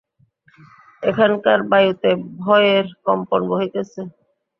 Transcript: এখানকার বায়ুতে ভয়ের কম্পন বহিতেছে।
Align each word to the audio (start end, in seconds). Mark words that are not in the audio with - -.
এখানকার 1.03 1.59
বায়ুতে 1.71 2.09
ভয়ের 2.39 2.85
কম্পন 3.05 3.41
বহিতেছে। 3.51 4.01